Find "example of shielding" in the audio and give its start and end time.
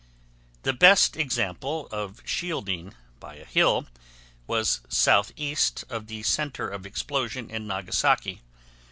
1.15-2.95